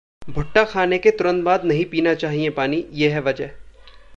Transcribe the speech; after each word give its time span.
भुट्टा 0.29 0.63
खाने 0.63 0.97
के 0.97 1.11
तुरंत 1.11 1.43
बाद 1.43 1.65
नहीं 1.65 1.85
पीना 1.85 2.13
चाहिए 2.13 2.49
पानी, 2.49 2.85
ये 2.91 3.09
है 3.09 3.21
वजह 3.21 3.49